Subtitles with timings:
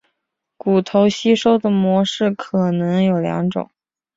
[0.57, 3.69] 骨头吸收的模式可能有两种。